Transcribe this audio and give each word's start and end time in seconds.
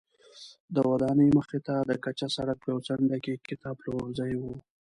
د 0.73 0.75
ودانۍ 0.89 1.29
مخې 1.37 1.59
ته 1.67 1.75
د 1.89 1.91
کچه 2.05 2.27
سړک 2.35 2.57
په 2.61 2.67
یوه 2.71 2.81
څنډه 2.87 3.17
کې 3.23 3.33
کتابپلورځی 3.47 4.31
و. 4.41 4.43